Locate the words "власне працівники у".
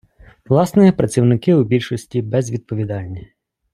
0.45-1.63